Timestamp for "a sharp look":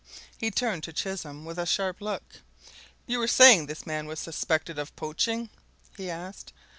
1.59-2.23